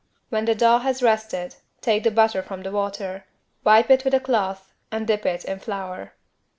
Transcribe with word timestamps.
When 0.29 0.45
the 0.45 0.55
dough 0.55 0.79
has 0.79 1.03
rested 1.03 1.57
take 1.81 2.03
the 2.03 2.09
butter 2.09 2.41
from 2.41 2.63
the 2.63 2.71
water, 2.71 3.27
wipe 3.63 3.91
it 3.91 4.03
with 4.03 4.15
a 4.15 4.19
cloth 4.19 4.73
and 4.91 5.05
dip 5.05 5.27
it 5.27 5.45
in 5.45 5.59
flour. 5.59 6.13